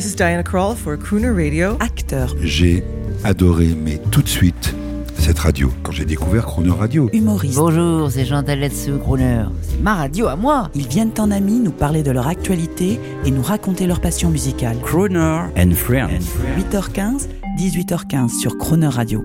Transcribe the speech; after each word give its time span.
This 0.00 0.12
is 0.12 0.16
Diana 0.16 0.42
Krall 0.42 0.74
for 0.74 0.96
Crooner 0.96 1.30
Radio. 1.30 1.76
Acteur, 1.78 2.34
J'ai 2.40 2.82
adoré, 3.22 3.74
mais 3.76 4.00
tout 4.10 4.22
de 4.22 4.28
suite, 4.28 4.74
cette 5.18 5.38
radio. 5.38 5.70
Quand 5.82 5.92
j'ai 5.92 6.06
découvert 6.06 6.46
Chrono 6.46 6.74
Radio, 6.74 7.10
humoriste. 7.12 7.56
Bonjour, 7.58 8.10
c'est 8.10 8.24
Jean 8.24 8.42
Taletsu, 8.42 8.92
Crooner. 8.96 9.44
C'est 9.60 9.78
ma 9.82 9.96
radio 9.96 10.28
à 10.28 10.36
moi. 10.36 10.70
Ils 10.74 10.88
viennent 10.88 11.12
en 11.18 11.30
amis 11.30 11.60
nous 11.60 11.70
parler 11.70 12.02
de 12.02 12.12
leur 12.12 12.28
actualité 12.28 12.98
et 13.26 13.30
nous 13.30 13.42
raconter 13.42 13.86
leur 13.86 14.00
passion 14.00 14.30
musicale. 14.30 14.78
Crooner 14.82 15.42
and 15.58 15.72
Friends. 15.72 16.24
8h15, 16.56 17.28
18h15 17.58 18.40
sur 18.40 18.56
Croner 18.56 18.88
Radio. 18.88 19.22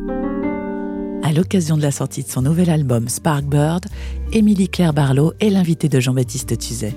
À 1.24 1.32
l'occasion 1.32 1.78
de 1.78 1.84
la 1.84 1.92
sortie 1.92 2.24
de 2.24 2.30
son 2.30 2.42
nouvel 2.42 2.70
album 2.70 3.08
Sparkbird, 3.08 3.86
Émilie 4.34 4.68
Claire 4.68 4.92
Barlow 4.92 5.32
est 5.40 5.52
l'invitée 5.52 5.88
de 5.88 6.02
Jean-Baptiste 6.02 6.58
Tuzet. 6.58 6.94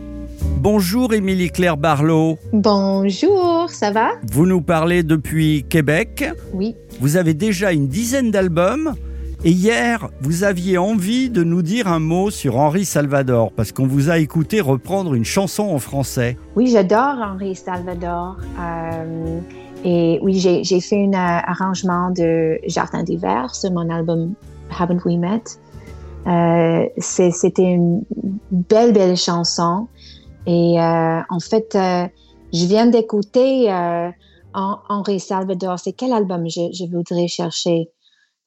Bonjour 0.61 1.13
Émilie 1.13 1.51
Claire 1.51 1.77
Barlow. 1.77 2.39
Bonjour, 2.53 3.58
ça 3.71 3.91
va 3.91 4.11
Vous 4.31 4.47
nous 4.47 4.61
parlez 4.61 5.03
depuis 5.03 5.65
Québec. 5.69 6.25
Oui. 6.53 6.77
Vous 7.01 7.17
avez 7.17 7.35
déjà 7.35 7.73
une 7.73 7.89
dizaine 7.89 8.31
d'albums. 8.31 8.95
Et 9.45 9.51
hier, 9.53 10.11
vous 10.21 10.43
aviez 10.43 10.79
envie 10.79 11.31
de 11.31 11.45
nous 11.45 11.63
dire 11.63 11.87
un 11.87 12.01
mot 12.01 12.31
sur 12.31 12.57
Henri 12.57 12.85
Salvador, 12.85 13.53
parce 13.53 13.71
qu'on 13.71 13.87
vous 13.87 14.11
a 14.11 14.19
écouté 14.19 14.61
reprendre 14.61 15.15
une 15.15 15.25
chanson 15.25 15.63
en 15.63 15.79
français. 15.79 16.37
Oui, 16.57 16.67
j'adore 16.67 17.19
Henri 17.23 17.55
Salvador. 17.55 18.37
Euh, 18.59 19.41
et 19.85 20.19
oui, 20.23 20.39
j'ai 20.41 20.81
fait 20.81 21.05
un 21.05 21.13
euh, 21.13 21.41
arrangement 21.45 22.11
de 22.11 22.59
Jardin 22.67 23.05
d'hiver 23.05 23.55
sur 23.55 23.71
mon 23.71 23.89
album 23.91 24.35
Haven't 24.77 25.05
We 25.05 25.17
Met. 25.17 25.43
Euh, 26.27 26.89
C'était 26.99 27.63
une 27.63 28.03
belle, 28.51 28.93
belle 28.93 29.17
chanson. 29.17 29.87
Et 30.47 30.81
euh, 30.81 31.21
en 31.29 31.41
fait, 31.41 31.79
je 32.53 32.65
viens 32.67 32.87
d'écouter 32.87 33.73
euh, 33.73 34.09
Hen- 34.55 34.79
Henri 34.89 35.21
Salvador. 35.21 35.79
C'est 35.79 35.93
quel 35.93 36.13
album 36.13 36.49
je, 36.49 36.73
je 36.73 36.85
voudrais 36.91 37.29
chercher? 37.29 37.89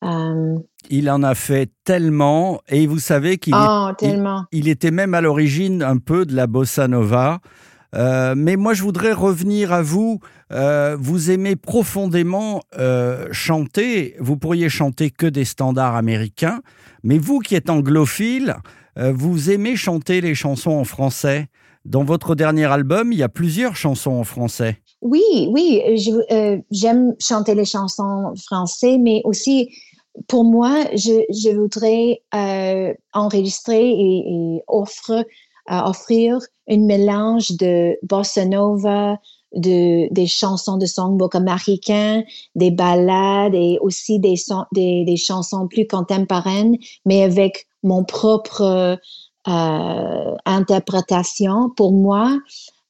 Euh, 0.04 0.58
Il 0.90 1.10
en 1.12 1.22
a 1.22 1.36
fait 1.36 1.72
tellement, 1.84 2.62
et 2.68 2.88
vous 2.88 3.00
savez 3.00 3.38
qu'il 3.38 3.54
oh, 3.56 3.90
il 4.52 4.68
était 4.68 4.90
même 4.90 5.14
à 5.14 5.22
l'origine 5.22 5.84
un 5.84 5.98
peu 5.98 6.26
de 6.26 6.36
la 6.36 6.48
bossa 6.48 6.88
nova. 6.88 7.40
Euh, 7.94 8.36
mais 8.38 8.56
moi, 8.56 8.74
je 8.74 8.84
voudrais 8.84 9.12
revenir 9.12 9.74
à 9.74 9.82
vous. 9.82 10.20
Euh, 10.52 10.98
vous 11.00 11.30
aimez 11.30 11.56
profondément 11.56 12.62
euh, 12.80 13.28
chanter. 13.32 14.16
Vous 14.20 14.38
pourriez 14.38 14.70
chanter 14.70 15.12
que 15.12 15.28
des 15.28 15.46
standards 15.46 15.96
américains. 15.96 16.62
Mais 17.04 17.18
vous 17.18 17.40
qui 17.40 17.54
êtes 17.54 17.70
anglophile, 17.70 18.56
euh, 18.98 19.12
vous 19.14 19.52
aimez 19.52 19.76
chanter 19.76 20.22
les 20.22 20.36
chansons 20.36 20.72
en 20.72 20.86
français. 20.86 21.48
Dans 21.86 22.04
votre 22.04 22.36
dernier 22.36 22.66
album, 22.66 23.12
il 23.12 23.20
y 23.20 23.24
a 23.24 23.30
plusieurs 23.30 23.76
chansons 23.76 24.12
en 24.12 24.24
français. 24.24 24.78
Oui, 25.02 25.50
oui, 25.50 25.82
euh, 26.32 26.58
j'aime 26.70 27.16
chanter 27.20 27.56
les 27.56 27.66
chansons 27.66 28.34
françaises, 28.46 29.00
mais 29.02 29.22
aussi 29.24 29.70
pour 30.28 30.44
moi, 30.44 30.86
je, 30.94 31.56
voudrais 31.56 32.22
euh, 32.36 32.94
enregistrer 33.14 33.90
et, 33.90 34.62
euh, 34.70 35.20
offrir 35.68 36.40
un 36.70 36.78
mélange 36.78 37.52
de 37.52 37.98
bossa 38.04 38.46
nova, 38.46 39.18
de, 39.56 40.14
des 40.14 40.28
chansons 40.28 40.78
de 40.78 40.86
songbook 40.86 41.34
américain, 41.34 42.24
des 42.56 42.72
ballades 42.72 43.56
et 43.56 43.80
aussi 43.82 44.20
des 44.20 45.18
chansons 45.18 45.68
plus 45.68 45.88
contemporaines, 45.88 46.78
mais 47.06 47.24
avec 47.24 47.68
mon 47.84 48.04
propre 48.04 49.00
euh, 49.48 50.36
interprétation. 50.46 51.72
Pour 51.76 51.94
moi, 51.94 52.38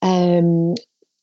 euh, 0.03 0.73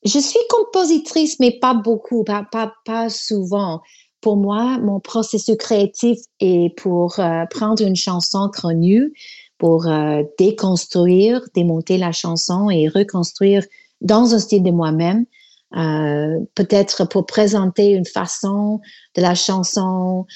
je 0.05 0.19
suis 0.19 0.41
compositrice, 0.49 1.39
mais 1.39 1.59
pas 1.61 1.75
beaucoup, 1.75 2.25
pas, 2.25 2.47
pas, 2.51 2.73
pas 2.87 3.11
souvent. 3.11 3.83
Pour 4.23 4.39
moi, 4.39 4.79
mon 4.79 5.01
processus 5.01 5.57
créatif 5.59 6.19
est 6.41 6.75
pour 6.79 7.21
euh, 7.21 7.45
prendre 7.51 7.83
une 7.83 7.95
chanson 7.95 8.49
connue, 8.49 9.13
pour 9.59 9.87
déconstruire, 10.39 11.43
démonter 11.53 11.99
la 11.99 12.13
chanson 12.13 12.71
et 12.71 12.89
reconstruire 12.89 13.65
dans 14.01 14.33
un 14.35 14.39
style 14.39 14.63
de 14.63 14.71
moi-même. 14.71 15.27
Peut-être 16.55 17.09
pour 17.09 17.27
présenter 17.27 17.91
une 17.91 18.07
façon 18.07 18.81
de 19.17 19.21
la 19.21 19.35
chanson 19.35 20.27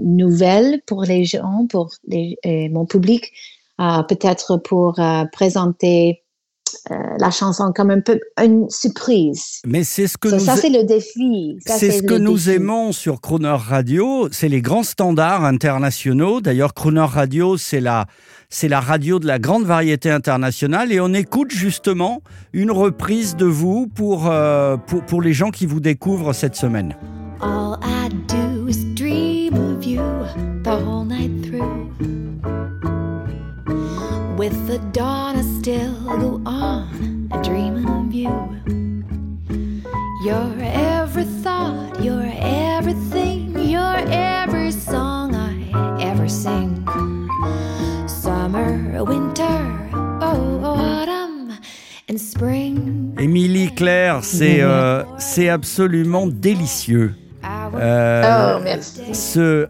nouvelle 0.00 0.82
pour 0.84 1.04
les 1.04 1.24
gens, 1.24 1.68
pour 1.70 1.90
mon 2.42 2.86
public, 2.86 3.30
peut-être 3.78 4.56
pour 4.58 4.98
euh, 4.98 5.24
présenter 5.32 6.22
euh, 6.90 6.94
la 7.18 7.30
chanson 7.30 7.72
comme 7.74 7.90
un 7.90 8.00
peu 8.00 8.20
une 8.42 8.68
surprise. 8.68 9.60
Mais 9.66 9.84
c'est 9.84 10.06
ce 10.06 10.18
que 10.18 10.28
Ça, 10.30 10.36
nous 10.36 10.44
ça, 10.44 10.56
c'est 10.56 10.68
le 10.68 10.84
défi. 10.84 11.58
C'est 11.64 11.90
ce 11.90 12.02
que 12.02 12.14
nous 12.14 12.34
défi. 12.36 12.50
aimons 12.50 12.92
sur 12.92 13.20
Crooner 13.20 13.56
Radio, 13.56 14.28
c'est 14.32 14.48
les 14.48 14.60
grands 14.60 14.82
standards 14.82 15.44
internationaux. 15.44 16.40
D'ailleurs, 16.40 16.74
Crooner 16.74 17.06
Radio, 17.08 17.56
c'est 17.56 17.80
la, 17.80 18.06
c'est 18.50 18.68
la 18.68 18.80
radio 18.80 19.18
de 19.18 19.26
la 19.26 19.38
grande 19.38 19.64
variété 19.64 20.10
internationale 20.10 20.92
et 20.92 21.00
on 21.00 21.14
écoute 21.14 21.50
justement 21.52 22.20
une 22.52 22.70
reprise 22.70 23.36
de 23.36 23.46
vous 23.46 23.86
pour, 23.86 24.30
euh, 24.30 24.76
pour, 24.76 25.02
pour 25.04 25.22
les 25.22 25.32
gens 25.32 25.50
qui 25.50 25.66
vous 25.66 25.80
découvrent 25.80 26.32
cette 26.32 26.56
semaine. 26.56 26.96
All 27.40 27.78
I 27.82 28.08
do 28.28 28.66
is 28.68 28.84
dream 28.94 29.54
of 29.54 29.84
you 29.86 30.02
the 30.64 30.70
whole 30.70 30.97
With 34.38 34.68
the 34.68 34.78
dawn, 34.92 35.36
I 35.36 35.42
still 35.42 35.92
go 36.04 36.40
on 36.46 37.28
dreaming 37.42 37.88
of 37.88 38.14
you. 38.14 38.30
You're 40.24 40.54
every 40.60 41.24
thought, 41.42 42.00
you're 42.00 42.30
everything, 42.40 43.58
you're 43.58 43.98
every 44.08 44.70
song 44.70 45.34
I 45.34 46.02
ever 46.02 46.28
sing. 46.28 46.86
Summer, 48.06 49.02
winter, 49.04 49.90
oh, 50.22 50.60
autumn, 50.64 51.58
and 52.08 52.18
spring. 52.20 53.14
Émilie 53.18 53.74
Claire, 53.74 54.22
c'est 54.22 54.60
euh, 54.62 55.02
c'est 55.18 55.48
absolument 55.48 56.26
délicieux. 56.28 57.14
Euh, 57.74 58.56
Oh, 58.56 58.60
merci. 58.62 59.14
ce, 59.14 59.66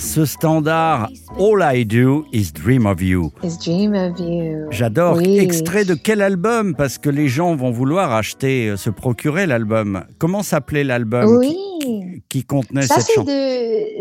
ce 0.00 0.24
standard 0.24 1.08
All 1.38 1.60
I 1.62 1.84
Do 1.84 2.24
is 2.32 2.52
Dream 2.52 2.86
of 2.86 3.00
You. 3.02 3.30
Is 3.42 3.58
dream 3.58 3.94
of 3.94 4.18
you. 4.18 4.66
J'adore. 4.70 5.16
Oui. 5.18 5.38
Extrait 5.38 5.84
de 5.84 5.94
quel 5.94 6.22
album? 6.22 6.74
Parce 6.74 6.98
que 6.98 7.10
les 7.10 7.28
gens 7.28 7.54
vont 7.54 7.70
vouloir 7.70 8.12
acheter, 8.12 8.68
euh, 8.70 8.76
se 8.76 8.90
procurer 8.90 9.46
l'album. 9.46 10.04
Comment 10.18 10.42
s'appelait 10.42 10.84
l'album 10.84 11.36
Oui. 11.38 11.54
qui, 11.80 12.22
qui 12.28 12.44
contenait 12.44 12.82
Ça, 12.82 12.96
cette 12.96 13.06
c'est 13.06 13.14
chanson 13.14 13.30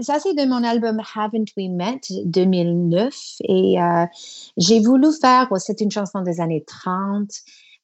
ça, 0.02 0.18
c'est 0.24 0.34
de 0.34 0.48
mon 0.50 0.64
album 0.64 1.02
Haven't 1.16 1.46
We 1.58 1.68
Met 1.70 2.00
2009. 2.26 3.14
Et 3.48 3.81
euh, 3.81 4.06
j'ai 4.58 4.80
voulu 4.80 5.08
faire, 5.20 5.48
oh, 5.52 5.58
c'est 5.60 5.81
une 5.81 5.92
chanson 5.92 6.22
des 6.22 6.40
années 6.40 6.64
30. 6.66 7.30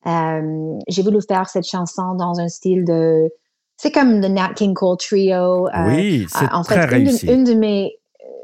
Euh, 0.07 0.79
j'ai 0.87 1.01
voulu 1.03 1.19
faire 1.27 1.49
cette 1.49 1.67
chanson 1.67 2.15
dans 2.15 2.39
un 2.39 2.47
style 2.47 2.85
de. 2.85 3.29
C'est 3.77 3.91
comme 3.91 4.21
le 4.21 4.27
Nat 4.29 4.53
King 4.55 4.73
Cole 4.73 4.95
Trio. 4.97 5.67
euh, 5.67 5.71
Oui, 5.87 6.25
c'est 6.29 6.45
euh, 6.45 6.47
en 6.53 6.61
très 6.63 6.87
fait, 6.87 6.97
une 7.01 7.07
réussi. 7.09 7.25
de, 7.25 7.33
une 7.33 7.43
de 7.43 7.53
mes. 7.55 7.91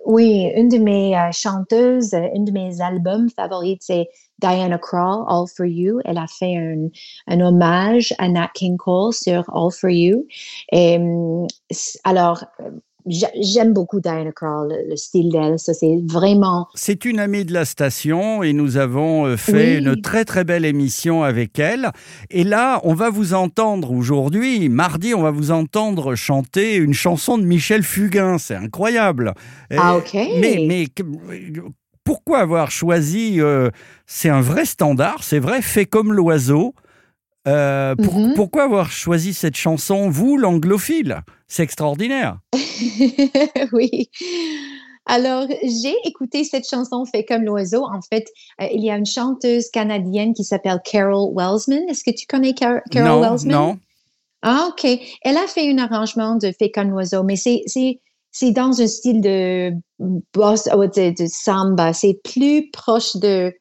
Oui, 0.06 0.51
une 0.56 0.67
de 0.69 0.78
mes 0.78 1.16
euh, 1.17 1.31
chanteuses, 1.31 2.13
euh, 2.13 2.28
une 2.34 2.45
de 2.45 2.51
mes 2.51 2.81
albums 2.81 3.29
favorites, 3.29 3.84
c'est 3.84 4.09
Diana 4.39 4.78
Krall, 4.79 5.23
All 5.28 5.45
For 5.47 5.66
You. 5.66 6.00
Elle 6.06 6.17
a 6.17 6.25
fait 6.28 6.57
un, 6.57 6.88
un 7.28 7.39
hommage 7.39 8.13
à 8.17 8.28
Nat 8.28 8.50
King 8.56 8.78
Cole 8.78 9.13
sur 9.13 9.44
All 9.56 9.72
For 9.72 9.90
You. 9.91 10.25
C- 11.72 12.00
alors, 12.03 12.44
euh, 12.59 12.72
j'aime 13.07 13.73
beaucoup 13.73 14.00
Diana 14.00 14.31
Krall, 14.31 14.69
le, 14.69 14.89
le 14.89 14.95
style 14.95 15.31
d'elle. 15.31 15.59
Ça, 15.59 15.73
c'est 15.73 16.00
vraiment. 16.06 16.67
C'est 16.75 17.06
une 17.06 17.19
amie 17.19 17.45
de 17.45 17.53
la 17.53 17.66
station 17.66 18.44
et 18.44 18.53
nous 18.53 18.78
avons 18.78 19.25
euh, 19.25 19.38
fait 19.38 19.78
Oui. 19.78 19.84
une 19.85 20.01
très 20.01 20.25
très 20.25 20.43
belle 20.43 20.66
émission 20.66 21.23
avec 21.23 21.59
elle. 21.59 21.91
Et 22.29 22.43
là, 22.43 22.79
on 22.84 22.93
va 22.93 23.09
vous 23.09 23.34
entendre 23.34 23.91
aujourd'hui, 23.91 24.70
mardi, 24.70 25.14
on 25.14 25.22
va 25.22 25.31
vous 25.31 25.52
entendre 25.52 26.16
chanter 26.16 26.76
une 26.76 26.93
chanson 26.93 27.37
de 27.37 27.43
Michel 27.43 27.84
Fugain. 27.84 28.37
C'est 28.37 28.55
incroyable. 28.55 29.34
Ah, 29.76 29.97
OK. 29.97 30.14
Mais, 30.14 30.87
pourquoi 32.03 32.40
avoir 32.40 32.72
choisi 32.72 33.40
euh, 33.40 33.70
C'est 34.08 34.29
un 34.29 34.41
vrai 34.41 34.66
standard, 34.66 35.23
c'est 35.23 35.40
vrai, 35.40 35.61
fait 35.61 35.85
comme 35.85 36.14
l'oiseau. 36.14 36.73
Euh, 37.47 37.96
pour- 37.96 38.14
Mhm. 38.20 38.34
Pourquoi 38.35 38.64
avoir 38.64 38.91
choisi 38.91 39.34
cette 39.34 39.55
chanson, 39.55 40.09
vous, 40.09 40.38
l'anglophile? 40.38 41.22
C'est 41.47 41.64
extraordinaire. 41.64 42.38
oui. 43.73 44.09
Alors, 45.08 45.47
j'ai 45.64 45.96
écouté 46.05 46.43
cette 46.43 46.67
chanson 46.70 47.03
Fait 47.05 47.26
comme 47.26 47.43
l'oiseau. 47.43 47.84
En 47.84 48.02
fait, 48.02 48.26
euh, 48.61 48.67
il 48.72 48.84
y 48.85 48.91
a 48.91 48.96
une 48.97 49.05
chanteuse 49.05 49.70
canadienne 49.70 50.34
qui 50.34 50.43
s'appelle 50.43 50.79
Carol 50.85 51.32
Welsman. 51.35 51.84
Est-ce 51.90 52.03
que 52.03 52.16
tu 52.16 52.26
connais 52.28 52.53
Car- 52.53 52.82
Carol 52.91 53.09
non, 53.09 53.22
Welsman? 53.22 53.52
non. 53.55 53.79
Ah, 54.43 54.70
OK. 54.72 54.88
Elle 55.23 55.38
a 55.38 55.47
fait 55.47 55.70
un 55.72 55.78
arrangement 55.79 56.35
de 56.35 56.52
Fait 56.58 56.70
comme 56.72 56.90
l'oiseau, 56.91 57.23
mais 57.23 57.35
c'est, 57.35 57.64
dans 58.52 58.79
un 58.82 58.88
style 58.88 59.22
de 59.22 59.72
boss, 60.34 60.66
de, 60.66 61.09
de 61.23 61.28
samba. 61.28 61.93
C'est 61.93 62.20
plus 62.23 62.70
proche 62.72 63.16
de 63.17 63.52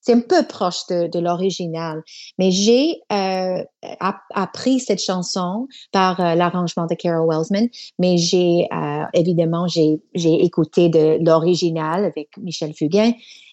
c'est 0.00 0.14
un 0.14 0.20
peu 0.20 0.46
proche 0.46 0.86
de, 0.88 1.18
l'original. 1.18 2.02
Mais 2.38 2.50
j'ai 2.50 3.00
euh, 3.12 3.62
app- 4.00 4.22
appris 4.34 4.80
cette 4.80 5.02
chanson 5.02 5.68
par 5.92 6.20
euh, 6.20 6.34
l'arrangement 6.34 6.86
de 6.86 6.94
Carol 6.94 7.28
Welsman, 7.28 7.68
mais 7.98 8.16
j'ai 8.16 8.66
euh, 8.72 9.04
évidemment 9.14 9.66
j'ai 9.68 10.00
écouté 10.14 10.88
de 10.88 11.18
l'original 11.24 12.04
avec 12.04 12.36
Michel 12.38 12.74
Fugain 12.74 13.12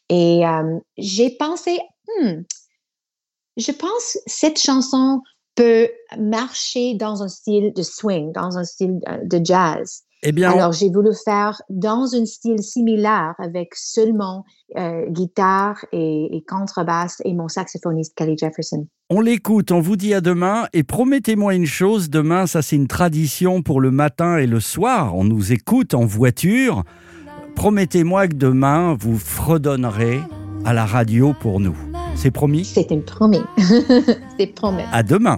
et 0.10 0.44
j'ai 0.98 1.30
pensé, 1.32 1.78
hmm, 2.08 2.42
je 3.58 3.72
pense 3.72 4.18
cette 4.26 4.60
chanson 4.60 5.22
peut 5.56 5.90
marcher 6.18 6.94
dans 6.94 7.24
un 7.24 7.28
style 7.28 7.74
de 7.74 7.82
swing, 7.82 8.32
dans 8.32 8.58
un 8.58 8.64
style 8.64 9.00
de 9.24 9.42
jazz. 9.44 10.04
Eh 10.24 10.31
bien, 10.31 10.52
Alors, 10.52 10.72
j'ai 10.72 10.90
voulu 10.90 11.12
faire 11.24 11.62
dans 11.69 12.16
un 12.16 12.25
style 12.25 12.62
similaire 12.62 13.36
avec 13.38 13.75
seulement 13.75 14.46
euh, 14.75 15.06
guitare 15.10 15.78
et, 15.92 16.36
et 16.36 16.44
contrebasse 16.44 17.22
et 17.24 17.34
mon 17.34 17.48
saxophoniste 17.48 18.16
Kelly 18.16 18.36
Jefferson. 18.38 18.88
on 19.10 19.22
l'écoute, 19.22 19.72
on 19.72 19.80
vous 19.80 19.96
dit 19.96 20.14
à 20.14 20.22
demain 20.22 20.68
et 20.74 20.84
promettez-moi 20.84 21.54
une 21.54 21.68
chose, 21.68 22.10
demain 22.10 22.48
ça 22.48 22.62
c'est 22.62 22.75
une 22.75 22.88
tradition 22.88 23.62
pour 23.62 23.80
le 23.80 23.92
matin 23.92 24.38
et 24.38 24.48
le 24.48 24.60
soir, 24.60 25.16
on 25.16 25.24
nous 25.24 25.54
écoute 25.54 25.94
en 25.94 26.06
voiture. 26.06 26.84
Promettez-moi 27.56 28.28
que 28.28 28.36
demain 28.36 28.98
vous 29.00 29.18
fredonnerez 29.18 30.20
à 30.66 30.74
la 30.74 30.86
radio 30.86 31.34
pour 31.40 31.60
nous. 31.60 31.78
C'est 32.16 32.31
promis? 32.31 32.66
C'est 32.66 32.92
une 32.92 33.04
promesse. 33.04 33.42
C'est 34.38 34.48
promis. 34.48 34.84
À 34.92 35.04
demain. 35.04 35.38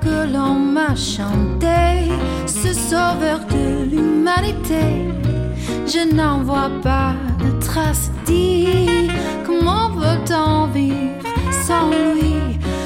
Que 0.00 0.32
l'on 0.32 0.54
m'a 0.54 0.94
chanté, 0.94 2.10
ce 2.46 2.72
sauveur 2.72 3.40
de 3.50 3.84
l'humanité, 3.90 4.84
je 5.86 6.14
n'en 6.14 6.42
vois 6.42 6.70
pas 6.82 7.14
de 7.38 7.50
trace. 7.60 8.10
Dis, 8.26 9.08
comment 9.46 9.90
peut-on 9.90 10.66
vivre 10.68 11.22
sans 11.66 11.90
lui? 11.90 12.34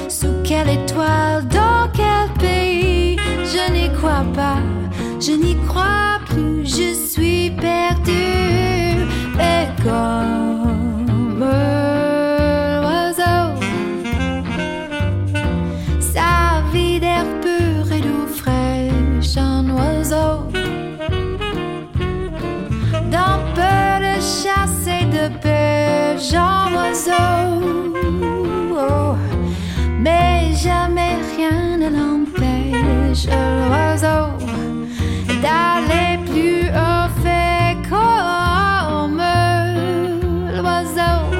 Sous 0.08 0.34
quelle 0.44 0.68
étoile, 0.68 1.46
dans 1.48 1.88
quel 1.92 2.28
pays? 2.38 3.16
Je 3.44 3.72
n'y 3.72 3.92
crois 3.96 4.24
pas, 4.34 4.58
je 5.20 5.32
n'y 5.32 5.51
de 25.22 25.28
pêche, 25.38 26.34
un 26.34 26.72
oiseau. 26.74 27.14
Mais 30.00 30.52
jamais 30.54 31.16
rien 31.36 31.76
ne 31.78 31.88
l'empêche, 31.96 33.26
l'oiseau, 33.68 34.24
d'aller 35.42 36.18
plus 36.26 36.68
haut. 36.70 37.08
Fait 37.22 37.76
comme 37.88 39.22
l'oiseau. 40.56 41.31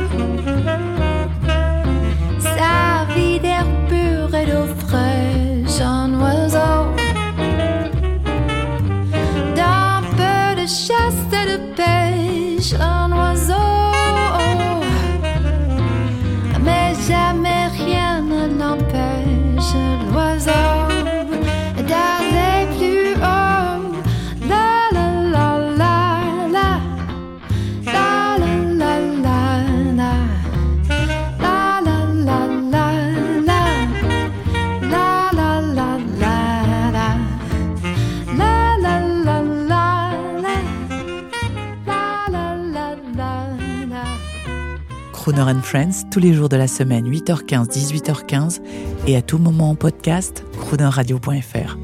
Friends, 45.63 46.09
tous 46.11 46.21
les 46.21 46.35
jours 46.35 46.49
de 46.49 46.57
la 46.57 46.69
semaine, 46.69 47.11
8h15, 47.11 47.69
18h15, 47.69 48.61
et 49.09 49.17
à 49.17 49.23
tout 49.23 49.39
moment 49.39 49.71
en 49.71 49.75
podcast, 49.75 50.45
croonerradio.fr. 50.61 51.77